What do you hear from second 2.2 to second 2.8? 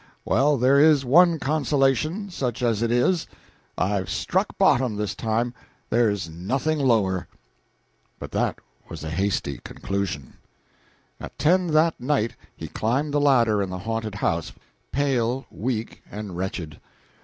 such